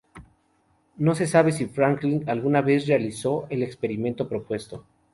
No 0.97 1.13
se 1.13 1.27
sabe 1.27 1.51
si 1.51 1.67
Franklin 1.67 2.23
alguna 2.27 2.63
vez 2.63 2.87
realizó 2.87 3.45
el 3.51 3.61
experimento 3.61 4.27
propuesto. 4.27 4.83